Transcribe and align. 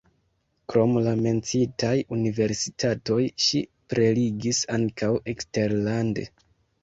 Krom 0.71 0.95
la 1.07 1.11
menciitaj 1.19 1.91
universitatoj 2.15 3.19
ŝi 3.47 3.61
prelegis 3.95 4.63
ankaŭ 4.79 5.11
eksterlande. 5.35 6.27